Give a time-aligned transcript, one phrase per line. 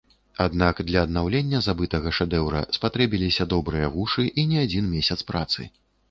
[0.43, 5.67] Аднак для аднаўлення забытага шэдэўра спатрэбіліся добрыя вушы і не адзін месяц працы.